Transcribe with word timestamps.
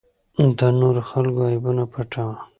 د 0.57 0.59
نورو 0.79 1.01
خلکو 1.09 1.41
عیبونه 1.51 1.83
پټوه. 1.91 2.37